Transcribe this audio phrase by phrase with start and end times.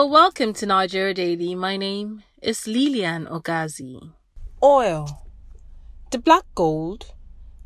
[0.00, 1.54] are welcome to Nigeria Daily.
[1.54, 4.14] My name is Lilian Ogazi.
[4.62, 5.26] Oil.
[6.10, 7.12] The black gold,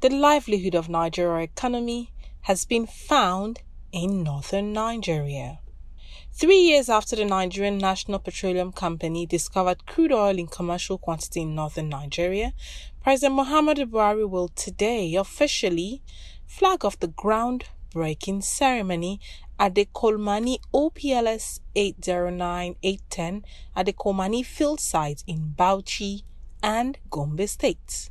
[0.01, 2.11] the livelihood of Nigeria economy,
[2.41, 3.61] has been found
[3.93, 5.61] in northern Nigeria.
[6.33, 11.55] Three years after the Nigerian National Petroleum Company discovered crude oil in commercial quantity in
[11.55, 12.53] northern Nigeria,
[13.01, 16.03] President Muhammadu Buhari will today officially
[16.49, 17.07] flag off the
[17.95, 19.21] groundbreaking ceremony
[19.59, 23.45] at the Kolmani OPLS 809-810
[23.77, 26.23] at the Kolmani field site in Bauchi
[26.63, 28.11] and Gombe states.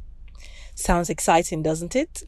[0.76, 2.24] Sounds exciting, doesn't it?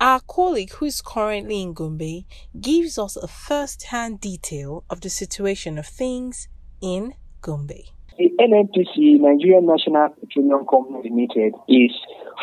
[0.00, 2.26] Our colleague, who is currently in Gombe,
[2.60, 6.48] gives us a first hand detail of the situation of things
[6.80, 7.84] in Gombe.
[8.18, 11.92] The NNPC, Nigerian National Petroleum Company Limited, is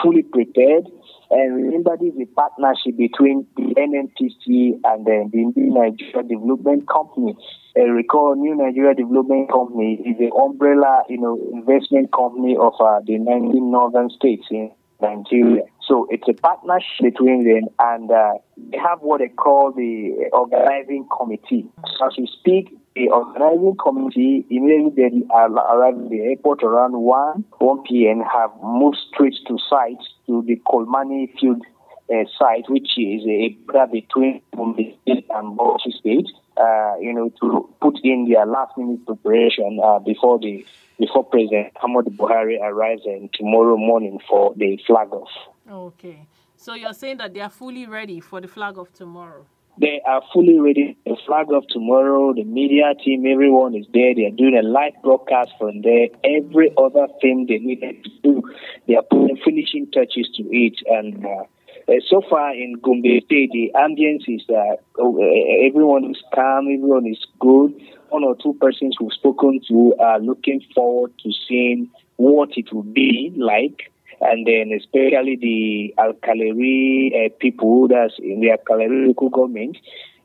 [0.01, 0.87] fully prepared.
[1.29, 7.37] And remember, this is a partnership between the NNPC and the New Nigeria Development Company.
[7.77, 12.99] Uh, recall, New Nigeria Development Company is the umbrella, you know, investment company of uh,
[13.05, 14.71] the 19 northern states in
[15.01, 15.63] Nigeria.
[15.87, 21.07] So it's a partnership between them, and uh, they have what they call the organizing
[21.15, 21.65] committee.
[22.05, 27.83] As we speak, the organizing committee immediately they arrive at the airport around 1, 1
[27.87, 28.21] p.m.
[28.21, 31.63] have moved straight to site to the Kolmani field
[32.11, 37.31] uh, site, which is a border between Gombe State and Bauchi State, uh, you know,
[37.41, 40.65] to put in their last minute preparation uh, before the
[40.99, 45.29] before President Muhammadu Buhari arrives in tomorrow morning for the flag off.
[45.69, 46.27] Okay.
[46.57, 49.45] So you're saying that they are fully ready for the flag off tomorrow?
[49.81, 50.95] They are fully ready.
[51.07, 54.13] The flag of tomorrow, the media team, everyone is there.
[54.13, 56.05] They are doing a live broadcast from there.
[56.23, 58.43] Every other thing they needed to do,
[58.87, 60.75] they are putting finishing touches to it.
[60.85, 61.45] And uh,
[61.89, 67.07] uh, so far in Gombe State, the ambience is that uh, everyone is calm, everyone
[67.07, 67.73] is good.
[68.09, 72.83] One or two persons we've spoken to are looking forward to seeing what it will
[72.83, 79.77] be like and then especially the Alkaleri uh, people that's in the Alkaleri local government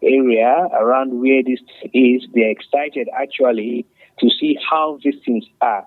[0.02, 1.60] area around where this
[1.92, 3.86] is, they're excited actually
[4.20, 5.86] to see how these things are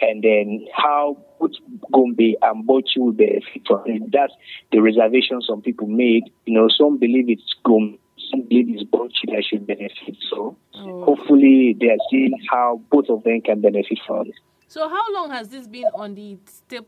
[0.00, 1.52] and then how both
[1.92, 4.10] Gombe and Bauchi will benefit from it.
[4.12, 4.32] That's
[4.72, 6.24] the reservation some people made.
[6.46, 7.98] You know, some believe it's Gombe,
[8.30, 10.16] some believe it's Bauchi that should benefit.
[10.30, 11.04] So oh.
[11.04, 14.34] hopefully they are seeing how both of them can benefit from it.
[14.70, 16.38] So how long has this been on the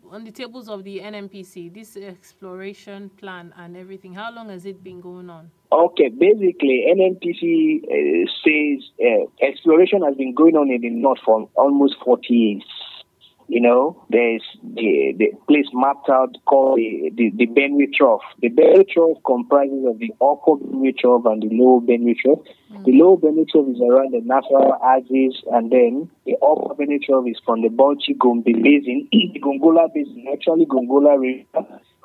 [0.08, 1.74] on the tables of the NNPC?
[1.74, 4.14] This exploration plan and everything.
[4.14, 5.50] How long has it been going on?
[5.72, 11.48] Okay, basically, NNPC uh, says uh, exploration has been going on in the north for
[11.56, 12.62] almost 40 years.
[13.52, 18.22] You know, there's the, the place mapped out called the, the, the Benue Trough.
[18.40, 22.38] The Benue Trough comprises of the upper Benue Trough and the lower Benue Trough.
[22.72, 22.84] Mm.
[22.86, 27.28] The lower Benue Trough is around the Nasarawa axis, and then the upper Benue Trough
[27.28, 31.44] is from the Bauchi Gombe Basin, the Gongola Basin, actually Gongola River,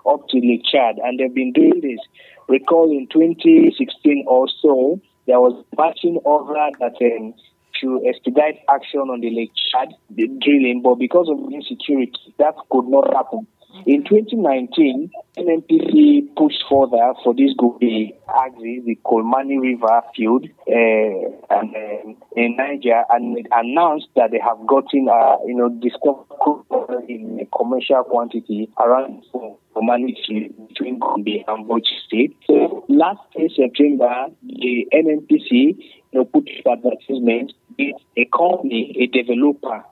[0.05, 0.99] up to Lake Chad.
[1.01, 2.03] And they've been doing this.
[2.49, 7.33] Recall in 2016 or so, there was marching over that um,
[7.81, 12.87] to expedite action on the Lake Chad the drilling, but because of insecurity, that could
[12.87, 13.47] not happen.
[13.85, 21.75] In 2019, NNPC pushed further for this Gombe axis, the Kolmani River field, uh, and
[21.75, 27.57] uh, in Niger, and announced that they have gotten, uh, you know, discovered in a
[27.57, 32.35] commercial quantity around Kolmani field between Gombe and Bauchi State.
[32.47, 35.77] So last September, the NNPC, you
[36.13, 39.83] know, put advertisement a company, a developer,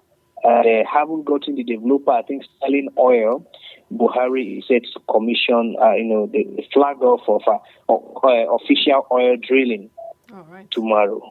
[0.44, 3.46] uh, they haven't gotten the developer, I think, selling oil.
[3.92, 9.08] Buhari said to commission, uh, you know, the, the flag off of uh, uh, official
[9.12, 9.90] oil drilling
[10.72, 11.22] tomorrow.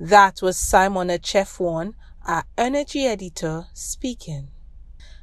[0.00, 1.94] That was Simon Echewofun,
[2.26, 4.48] our energy editor, speaking.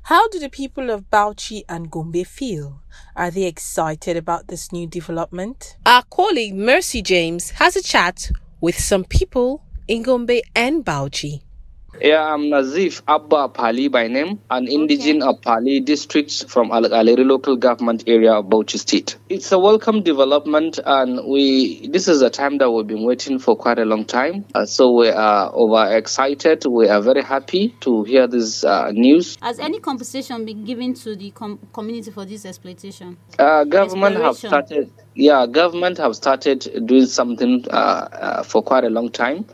[0.04, 2.82] How do the people of Bauchi and Gombe feel?
[3.16, 5.78] Are they excited about this new development?
[5.86, 8.30] Our colleague Mercy James has a chat
[8.62, 11.42] with some people in Gombe and Bauchi.
[12.02, 15.38] Yeah, I'm Nazif Abba Pali by name, an indigenous okay.
[15.38, 19.16] of Pali district from Alkaleri local government area of Bauchi State.
[19.30, 23.56] It's a welcome development, and we this is a time that we've been waiting for
[23.56, 24.44] quite a long time.
[24.54, 26.66] Uh, so we are overexcited.
[26.66, 29.38] We are very happy to hear this uh, news.
[29.42, 33.16] Has any compensation been given to the com- community for this exploitation?
[33.40, 34.92] Uh, government have started.
[35.14, 39.46] Yeah, government have started doing something uh, uh, for quite a long time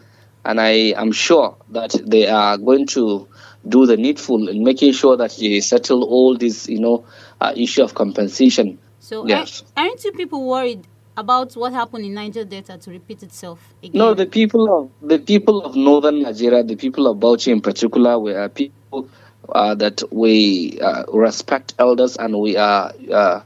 [0.46, 3.28] and I am sure that they are going to
[3.68, 7.06] do the needful in making sure that they settle all this, you know,
[7.40, 8.80] uh, issue of compensation.
[9.00, 9.64] So, yes.
[9.78, 13.98] aren't you people worried about what happened in Niger Delta to repeat itself again?
[14.00, 18.18] No, the people of the people of northern Nigeria, the people of Bauchi in particular,
[18.18, 19.10] we are people
[19.50, 23.42] uh, that we uh, respect elders and we are uh,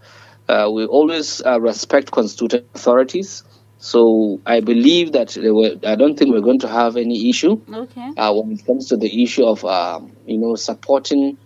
[0.48, 3.44] uh we always uh, respect constituted authorities.
[3.86, 8.10] So I believe that were, I don't think we're going to have any issue okay.
[8.18, 11.38] Uh, when it comes to the issue of um, you know supporting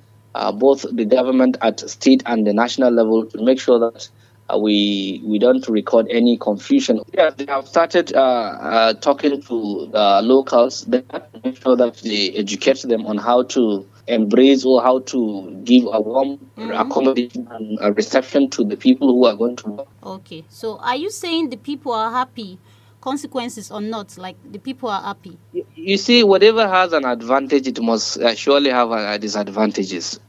[0.54, 4.10] both the government at state and the national level to make sure that uh,
[4.58, 7.02] we we don't record any confusion.
[7.14, 9.56] Yeah, they have started uh, uh, talking to
[10.24, 10.86] locals.
[10.86, 15.00] They have to make sure that they educate them on how to embrace or how
[15.00, 16.72] to give a warm mm-hmm.
[16.72, 19.88] accommodation and a reception to the people who are going to work.
[20.04, 22.60] Okay, so are you saying the people are happy?
[23.02, 25.38] consequences or not like the people are happy
[25.76, 30.20] you see whatever has an advantage it must uh, surely have uh, disadvantages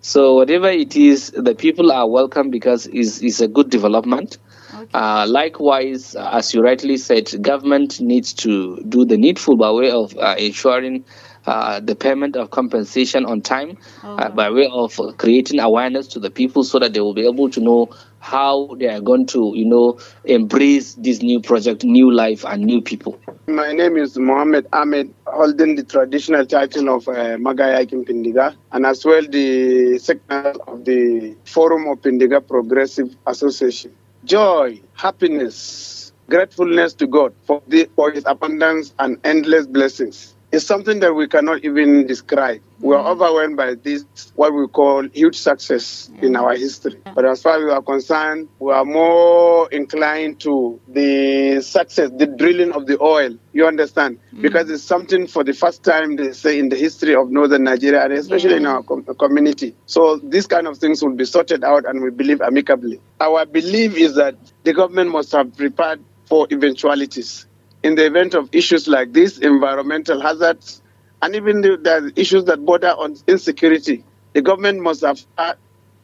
[0.00, 4.38] so whatever it is, the people are welcome because it's, it's a good development.
[4.74, 4.90] Okay.
[4.94, 10.16] Uh, likewise, as you rightly said, government needs to do the needful by way of
[10.16, 11.04] uh, ensuring
[11.48, 16.30] uh, the payment of compensation on time uh, by way of creating awareness to the
[16.30, 17.88] people so that they will be able to know
[18.20, 22.82] how they are going to, you know, embrace this new project, new life, and new
[22.82, 23.18] people.
[23.46, 29.04] My name is Mohammed Ahmed, holding the traditional title of uh, Magaya Pindiga, and as
[29.04, 33.94] well the secretary of the Forum of Pindiga Progressive Association.
[34.24, 41.00] Joy, happiness, gratefulness to God for, the, for His abundance and endless blessings is something
[41.00, 42.60] that we cannot even describe.
[42.80, 43.10] We are mm.
[43.12, 46.98] overwhelmed by this, what we call huge success in our history.
[47.14, 52.26] But as far as we are concerned, we are more inclined to the success, the
[52.26, 53.36] drilling of the oil.
[53.52, 54.18] You understand?
[54.34, 54.42] Mm.
[54.42, 58.04] Because it's something for the first time, they say, in the history of northern Nigeria,
[58.04, 58.56] and especially yeah.
[58.58, 59.74] in our com- community.
[59.86, 63.00] So these kind of things will be sorted out, and we believe amicably.
[63.20, 67.47] Our belief is that the government must have prepared for eventualities
[67.82, 70.82] in the event of issues like this, environmental hazards,
[71.22, 75.54] and even the, the issues that border on insecurity, the government must have, uh,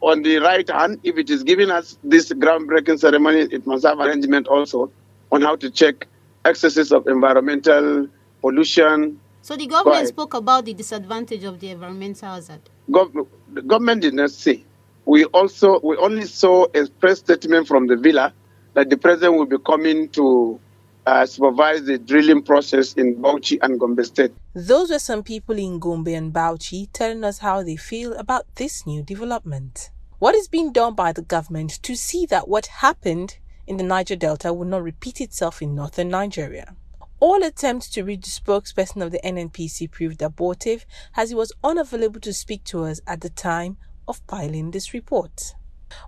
[0.01, 3.99] on the right hand, if it is giving us this groundbreaking ceremony, it must have
[4.01, 4.91] arrangement also
[5.33, 6.07] on how to check
[6.45, 8.09] excesses of environmental
[8.41, 9.19] pollution.
[9.43, 12.61] So the government spoke about the disadvantage of the environmental hazard.
[12.91, 14.65] Gov- the government did not say.
[15.07, 18.33] We also we only saw a press statement from the villa
[18.75, 20.61] that the president will be coming to
[21.07, 24.33] uh, supervise the drilling process in Bauchi and Gombe State.
[24.55, 28.87] Those were some people in Gombe and Bauchi telling us how they feel about this
[28.87, 29.91] new development.
[30.19, 34.17] What is being done by the government to see that what happened in the Niger
[34.17, 36.77] Delta will not repeat itself in northern Nigeria?
[37.21, 40.85] All attempts to reach the spokesperson of the NNPC proved abortive
[41.17, 43.77] as he was unavailable to speak to us at the time
[44.07, 45.55] of filing this report.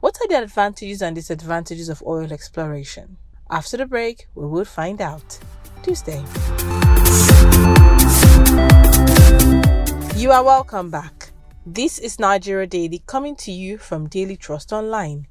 [0.00, 3.18] What are the advantages and disadvantages of oil exploration?
[3.48, 5.38] After the break, we will find out.
[5.84, 6.18] Tuesday.
[10.16, 11.30] You are welcome back.
[11.64, 15.28] This is Nigeria Daily coming to you from Daily Trust Online.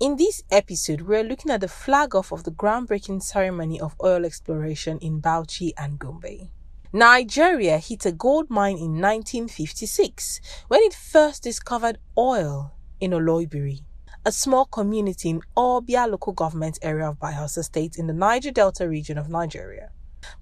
[0.00, 4.24] In this episode, we're looking at the flag off of the groundbreaking ceremony of oil
[4.24, 6.50] exploration in Bauchi and Gombe.
[6.94, 13.82] Nigeria hit a gold mine in 1956 when it first discovered oil in Oloibiri
[14.24, 18.86] a small community in Ogbia local government area of Bayelsa State in the Niger Delta
[18.86, 19.90] region of Nigeria.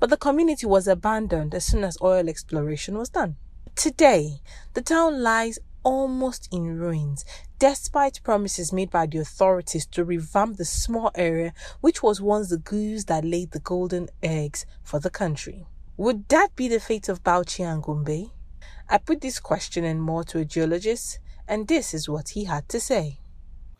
[0.00, 3.36] But the community was abandoned as soon as oil exploration was done.
[3.76, 4.40] Today,
[4.74, 7.24] the town lies almost in ruins,
[7.60, 12.58] despite promises made by the authorities to revamp the small area which was once the
[12.58, 15.66] goose that laid the golden eggs for the country.
[15.96, 18.32] Would that be the fate of Bauchi and?
[18.88, 22.68] I put this question and more to a geologist, and this is what he had
[22.70, 23.20] to say.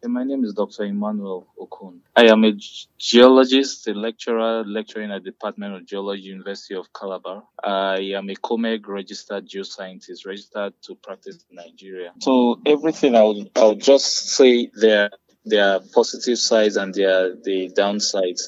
[0.04, 0.84] My name is Dr.
[0.84, 1.98] Emmanuel Okon.
[2.14, 2.52] I am a
[2.98, 7.42] geologist, a lecturer lecturing at the Department of Geology, University of Calabar.
[7.62, 12.12] I am a COMEG registered geoscientist, registered to practice in Nigeria.
[12.20, 15.10] So everything I'll, I'll just say there,
[15.44, 18.42] there are positive sides and there are the downsides.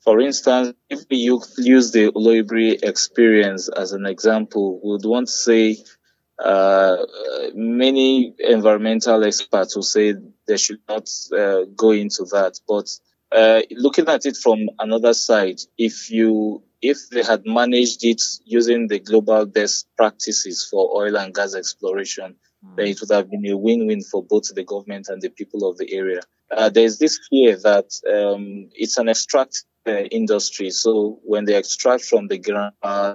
[0.00, 5.32] For instance, if we use the Oloibiri experience as an example, we would want to
[5.32, 5.76] say
[6.38, 6.96] uh,
[7.54, 10.14] many environmental experts will say
[10.46, 12.60] they should not uh, go into that.
[12.68, 12.88] But
[13.32, 18.86] uh, looking at it from another side, if you if they had managed it using
[18.86, 22.76] the global best practices for oil and gas exploration, mm.
[22.76, 25.78] then it would have been a win-win for both the government and the people of
[25.78, 26.20] the area.
[26.50, 30.70] Uh, there's this fear that um, it's an extract industry.
[30.70, 33.14] So when they extract from the ground, uh,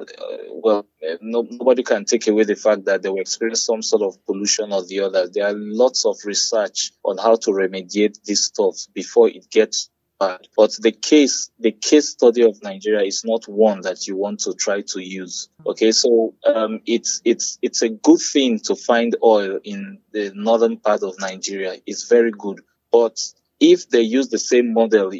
[0.50, 0.86] well,
[1.22, 4.72] no, nobody can take away the fact that they will experience some sort of pollution
[4.72, 5.28] or the other.
[5.28, 9.90] There are lots of research on how to remediate this stuff before it gets
[10.22, 10.48] bad.
[10.56, 14.54] But the case, the case study of Nigeria is not one that you want to
[14.54, 15.50] try to use.
[15.66, 20.78] Okay, so um, it's it's it's a good thing to find oil in the northern
[20.78, 21.75] part of Nigeria.
[21.86, 22.62] It's very good,
[22.92, 23.20] but
[23.62, 25.12] if they use the same model,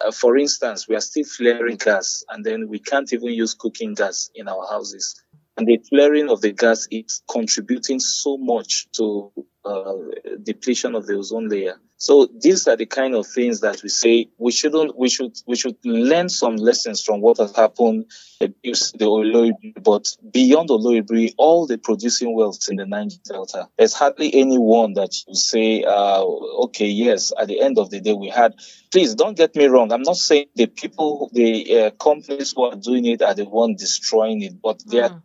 [0.00, 3.94] uh, for instance, we are still flaring gas, and then we can't even use cooking
[3.94, 5.20] gas in our houses.
[5.56, 9.32] And the flaring of the gas is contributing so much to
[9.64, 9.94] uh,
[10.42, 11.78] depletion of the ozone layer.
[11.98, 15.54] So these are the kind of things that we say we shouldn't, we should, we
[15.54, 18.06] should learn some lessons from what has happened,
[18.40, 23.92] abuse the Oloibiri, but beyond Oloibiri, all the producing wells in the Niger Delta, there's
[23.92, 28.30] hardly anyone that you say, uh, okay, yes, at the end of the day, we
[28.30, 28.54] had,
[28.90, 29.92] please don't get me wrong.
[29.92, 33.74] I'm not saying the people, the uh, companies who are doing it are the one
[33.74, 35.22] destroying it, but they are, mm.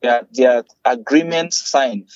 [0.00, 2.08] Their, their agreement signed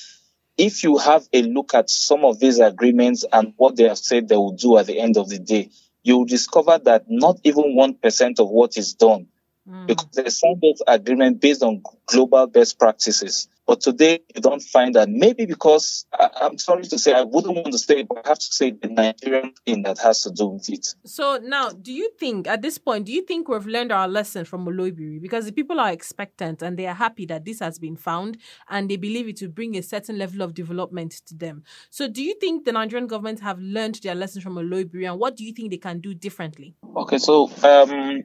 [0.58, 4.28] if you have a look at some of these agreements and what they have said
[4.28, 5.70] they will do at the end of the day,
[6.02, 9.26] you will discover that not even 1% of what is done.
[9.68, 9.86] Mm.
[9.86, 13.48] Because they signed those agreement based on global best practices.
[13.66, 15.08] But today, you don't find that.
[15.08, 18.38] Maybe because I, am sorry to say, I wouldn't want to say, but I have
[18.38, 20.94] to say the Nigerian thing that has to do with it.
[21.04, 24.44] So now, do you think at this point, do you think we've learned our lesson
[24.44, 25.20] from Oloibiri?
[25.20, 28.38] Because the people are expectant and they are happy that this has been found,
[28.70, 31.64] and they believe it will bring a certain level of development to them.
[31.90, 35.36] So, do you think the Nigerian government have learned their lesson from Oloibiri, and what
[35.36, 36.76] do you think they can do differently?
[36.96, 38.22] Okay, so um,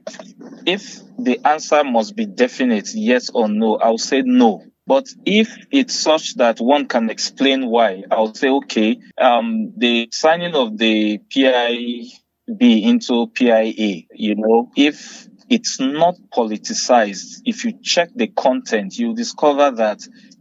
[0.66, 5.98] if the answer must be definite, yes or no, I'll say no but if it's
[5.98, 12.62] such that one can explain why, I'll say, okay, um, the signing of the PIB
[12.62, 19.70] into PIA, you know, if it's not politicized, if you check the content, you discover
[19.76, 20.00] that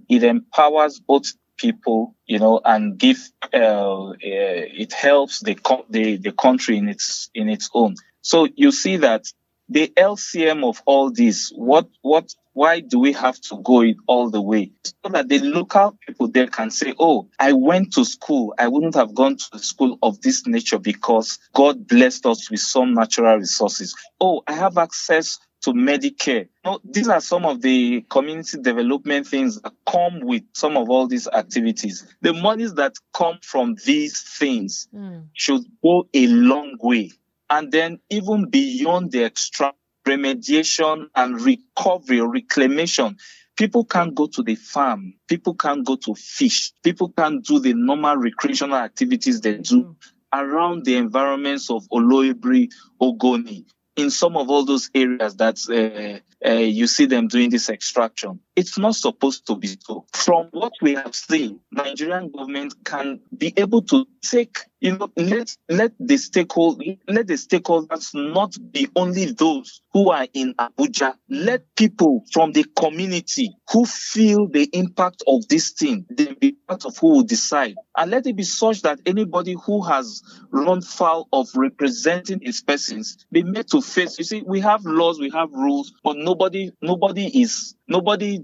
[0.10, 3.18] it empowers both people, you know, and give
[3.54, 7.96] uh, uh, it helps the, co- the the country in its in its own.
[8.22, 9.26] So you see that
[9.72, 14.30] the LCM of all this, what what why do we have to go it all
[14.30, 14.74] the way?
[14.84, 18.54] So that the local people there can say, oh, I went to school.
[18.60, 22.60] I wouldn't have gone to a school of this nature because God blessed us with
[22.60, 23.96] some natural resources.
[24.20, 26.48] Oh, I have access to Medicare.
[26.66, 31.08] No, these are some of the community development things that come with some of all
[31.08, 32.06] these activities.
[32.22, 35.28] The monies that come from these things mm.
[35.34, 37.12] should go a long way.
[37.52, 39.74] And then even beyond the extra
[40.08, 43.18] remediation and recovery or reclamation.
[43.58, 45.14] People can't go to the farm.
[45.28, 46.72] People can't go to fish.
[46.84, 49.96] People can't do the normal recreational activities they do mm.
[50.34, 52.70] around the environments of Oloibiri,
[53.02, 53.66] Ogoni,
[53.98, 58.40] in some of all those areas that uh, uh, you see them doing this extraction.
[58.56, 60.06] It's not supposed to be so.
[60.14, 65.56] From what we have seen, Nigerian government can be able to take you know, let
[65.70, 71.14] let the stakeholders let the stakeholders not be only those who are in Abuja.
[71.30, 76.86] Let people from the community who feel the impact of this thing, they be part
[76.86, 77.76] of who will decide.
[77.96, 83.26] And let it be such that anybody who has run foul of representing his persons
[83.32, 84.18] be made to face.
[84.18, 88.40] You see, we have laws, we have rules, but nobody nobody is Nobody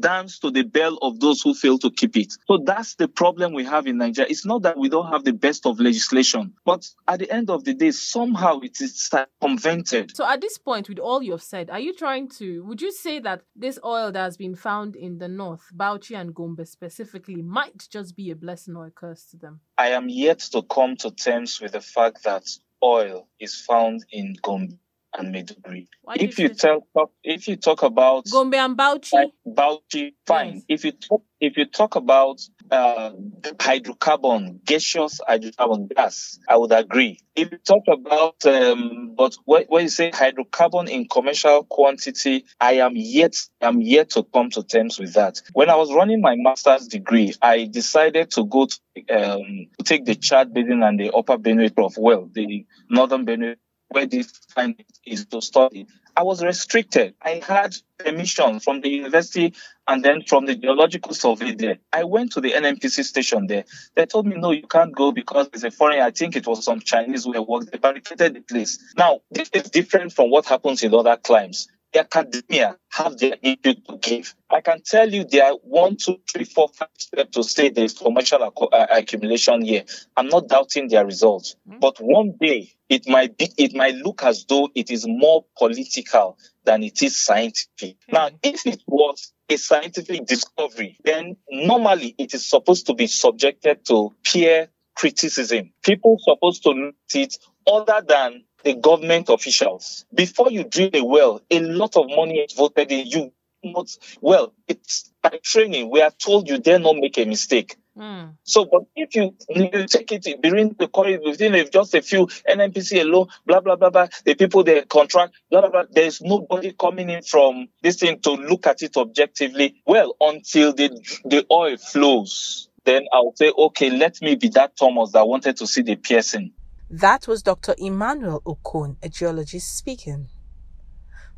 [0.00, 2.34] dance to the bell of those who fail to keep it.
[2.46, 4.30] So that's the problem we have in Nigeria.
[4.30, 7.64] It's not that we don't have the best of legislation, but at the end of
[7.64, 10.16] the day, somehow it is circumvented.
[10.16, 13.18] So at this point, with all you've said, are you trying to, would you say
[13.20, 17.88] that this oil that has been found in the north, Bauchi and Gombe specifically, might
[17.90, 19.60] just be a blessing or a curse to them?
[19.78, 22.44] I am yet to come to terms with the fact that
[22.82, 24.78] oil is found in Gombe
[25.16, 25.88] and Maiduguri.
[26.14, 30.54] If you tell, talk, if you talk about Gombe and Bauchi, Bauchi, fine.
[30.54, 30.64] Yes.
[30.68, 32.40] If you talk, if you talk about
[32.70, 33.10] uh,
[33.58, 37.20] hydrocarbon, gaseous hydrocarbon gas, I would agree.
[37.34, 42.92] If you talk about, um, but when, you say hydrocarbon in commercial quantity, I am
[42.94, 45.40] yet, I'm yet to come to terms with that.
[45.52, 50.14] When I was running my master's degree, I decided to go to, um, take the
[50.14, 53.56] Chad Basin and the Upper Benue of well, the Northern Benue
[53.90, 55.86] where this time is to study,
[56.16, 57.14] I was restricted.
[57.22, 59.54] I had permission from the university
[59.86, 61.78] and then from the geological survey there.
[61.92, 63.64] I went to the NNPC station there.
[63.94, 66.00] They told me, no, you can't go because it's a foreign.
[66.00, 67.72] I think it was some Chinese who had worked.
[67.72, 68.78] They barricaded the place.
[68.96, 73.84] Now, this is different from what happens in other climes the academia have their input
[73.86, 74.34] to give.
[74.48, 77.94] I can tell you there are one, two, three, four, five steps to say there's
[77.94, 79.84] commercial uh, accumulation here.
[80.16, 81.80] I'm not doubting their results, mm-hmm.
[81.80, 86.38] but one day it might be, it might look as though it is more political
[86.64, 87.96] than it is scientific.
[88.00, 88.14] Mm-hmm.
[88.14, 93.84] Now, if it was a scientific discovery, then normally it is supposed to be subjected
[93.86, 95.72] to peer criticism.
[95.82, 100.04] People supposed to look at it other than the government officials.
[100.14, 103.06] Before you drill a well, a lot of money is voted in.
[103.06, 105.90] You not well, it's by training.
[105.90, 107.76] We are told you dare not make a mistake.
[107.98, 108.36] Mm.
[108.44, 113.02] So, but if you, you take it during the corridor within just a few NNPC
[113.02, 115.82] alone, blah blah blah blah, the people they contract, blah blah blah.
[115.90, 119.82] There's nobody coming in from this thing to look at it objectively.
[119.84, 120.88] Well, until the
[121.24, 125.66] the oil flows, then I'll say, okay, let me be that Thomas that wanted to
[125.66, 126.52] see the piercing.
[126.90, 127.76] That was Dr.
[127.78, 130.26] Emmanuel Okon, a geologist, speaking.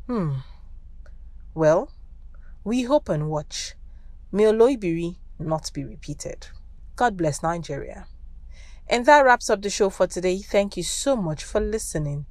[0.07, 0.37] Hmm.
[1.53, 1.91] Well,
[2.63, 3.75] we hope and watch.
[4.31, 6.47] May Oloibiri not be repeated.
[6.95, 8.07] God bless Nigeria.
[8.89, 10.39] And that wraps up the show for today.
[10.39, 12.25] Thank you so much for listening.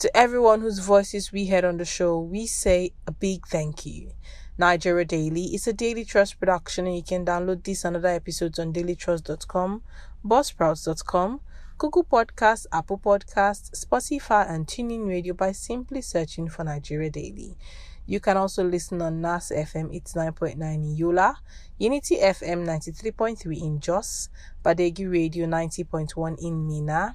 [0.00, 4.12] To everyone whose voices we heard on the show, we say a big thank you.
[4.58, 8.58] Nigeria Daily is a Daily Trust production, and you can download this and other episodes
[8.58, 9.82] on dailytrust.com,
[10.24, 11.40] buzzsprouts.com,
[11.78, 17.56] Google Podcasts, Apple Podcasts, Spotify, and TuneIn Radio by simply searching for Nigeria Daily.
[18.04, 21.36] You can also listen on NAS FM 89.9 in Yola,
[21.78, 24.28] Unity FM 93.3 in Jos,
[24.64, 27.14] Badeggi Radio 90.1 in Minna,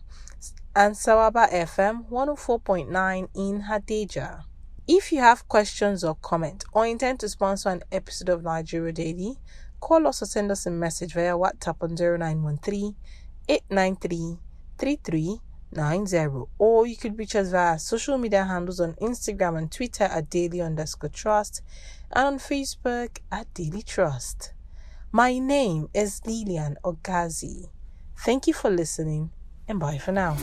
[0.73, 4.43] and Sawaba FM 104.9 in Hadejia.
[4.87, 9.39] If you have questions or comment or intend to sponsor an episode of Nigeria Daily,
[9.81, 12.95] call us or send us a message via WhatsApp on 0913
[13.49, 14.37] 893
[14.77, 20.29] 3390 or you could reach us via social media handles on Instagram and Twitter at
[20.29, 21.61] daily underscore trust
[22.11, 24.53] and on Facebook at Daily Trust.
[25.11, 27.69] My name is Lilian Ogazi.
[28.17, 29.31] Thank you for listening
[29.67, 30.37] and bye for now.